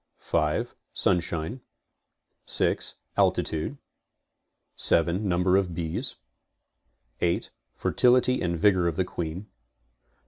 [0.17, 0.73] 5.
[0.93, 1.61] Sunshine.
[2.47, 2.95] 6.
[3.17, 3.77] Altitude.
[4.75, 5.27] 7.
[5.29, 6.15] Number of bees.
[7.21, 7.51] 8.
[7.75, 9.45] Fertility and vigor of the queen.